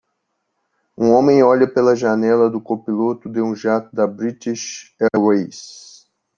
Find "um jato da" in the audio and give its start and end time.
3.39-4.07